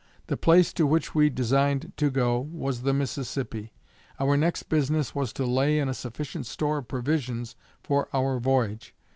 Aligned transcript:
The 0.25 0.35
place 0.35 0.73
to 0.73 0.87
which 0.87 1.13
we 1.13 1.29
designed 1.29 1.93
to 1.97 2.09
go 2.09 2.39
was 2.39 2.81
the 2.81 2.91
Mississippi. 2.91 3.71
Our 4.19 4.35
next 4.35 4.63
business 4.63 5.13
was 5.13 5.31
to 5.33 5.45
lay 5.45 5.77
in 5.77 5.87
a 5.87 5.93
sufficient 5.93 6.47
store 6.47 6.79
of 6.79 6.87
provisions 6.87 7.55
for 7.83 8.09
our 8.11 8.39
voyage. 8.39 8.95